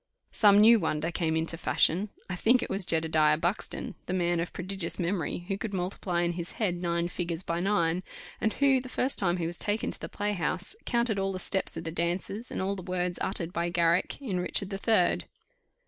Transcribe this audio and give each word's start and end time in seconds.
Some 0.31 0.57
new 0.57 0.79
wonder 0.79 1.11
came 1.11 1.35
into 1.35 1.57
fashion; 1.57 2.09
I 2.27 2.35
think 2.35 2.63
it 2.63 2.71
was 2.71 2.87
Jedediah 2.87 3.37
Buxton, 3.37 3.93
the 4.07 4.15
man 4.15 4.39
of 4.39 4.51
prodigious 4.51 4.97
memory, 4.97 5.45
who 5.47 5.59
could 5.59 5.75
multiply 5.75 6.23
in 6.23 6.31
his 6.31 6.53
head 6.53 6.77
nine 6.77 7.07
figures 7.07 7.43
by 7.43 7.59
nine; 7.59 8.01
and 8.41 8.53
who, 8.53 8.81
the 8.81 8.89
first 8.89 9.19
time 9.19 9.37
he 9.37 9.45
was 9.45 9.59
taken 9.59 9.91
to 9.91 9.99
the 9.99 10.09
playhouse, 10.09 10.75
counted 10.87 11.19
all 11.19 11.31
the 11.31 11.37
steps 11.37 11.77
of 11.77 11.83
the 11.83 11.91
dancers, 11.91 12.49
and 12.49 12.63
all 12.63 12.75
the 12.75 12.81
words 12.81 13.19
uttered 13.21 13.53
by 13.53 13.69
Garrick 13.69 14.19
in 14.19 14.39
Richard 14.39 14.71
the 14.71 14.79
Third. 14.79 15.25